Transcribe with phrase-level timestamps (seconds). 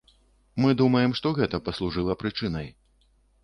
[0.65, 2.67] Мы думаем, што гэта паслужыла прычынай.